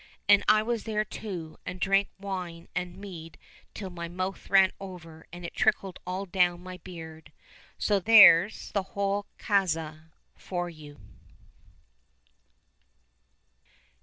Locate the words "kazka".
9.37-10.09